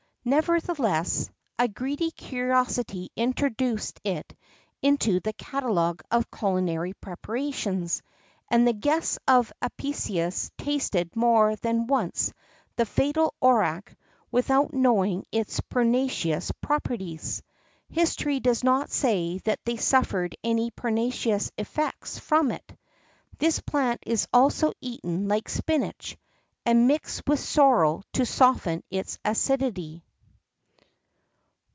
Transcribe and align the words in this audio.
[X 0.23 0.27
8] 0.27 0.29
Nevertheless, 0.33 1.29
a 1.57 1.67
greedy 1.67 2.11
curiosity 2.11 3.09
introduced 3.15 3.99
it 4.03 4.35
into 4.83 5.19
the 5.19 5.33
catalogue 5.33 6.03
of 6.11 6.29
culinary 6.29 6.93
preparations, 6.93 8.03
and 8.47 8.67
the 8.67 8.71
guests 8.73 9.17
of 9.27 9.51
Apicius 9.63 10.51
tasted 10.59 11.15
more 11.15 11.55
than 11.55 11.87
once 11.87 12.31
the 12.75 12.85
fatal 12.85 13.33
orach 13.41 13.87
without 14.29 14.71
knowing 14.73 15.25
its 15.31 15.59
pernicious 15.59 16.51
properties. 16.61 17.41
History 17.89 18.39
does 18.39 18.63
not 18.63 18.91
say 18.91 19.39
that 19.39 19.65
they 19.65 19.77
suffered 19.77 20.37
any 20.43 20.69
pernicious 20.69 21.51
effects 21.57 22.19
from 22.19 22.51
it. 22.51 22.77
This 23.39 23.59
plant 23.59 24.01
is 24.05 24.27
also 24.31 24.73
eaten 24.81 25.27
like 25.27 25.49
spinach, 25.49 26.15
and 26.63 26.87
mixed 26.87 27.23
with 27.25 27.39
sorrel 27.39 28.03
to 28.13 28.23
soften 28.23 28.83
its 28.91 29.17
acidity. 29.25 30.03